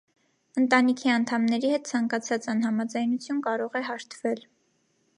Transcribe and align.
Ընտանիքի 0.61 1.11
անդամների 1.15 1.71
հետ 1.75 1.85
ցանկացած 1.91 2.49
անհամաձայնություն 2.57 3.47
կարող 3.49 3.81
է 3.83 3.87
հարթվել։ 3.93 4.47